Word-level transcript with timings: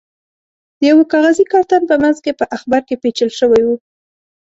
د 0.77 0.79
یوه 0.91 1.03
کاغذي 1.11 1.45
کارتن 1.51 1.81
په 1.89 1.95
منځ 2.03 2.17
کې 2.23 2.31
په 2.39 2.45
اخبار 2.55 2.81
کې 2.87 2.95
پېچل 3.01 3.29
شوی 3.39 3.61
و. 3.65 3.69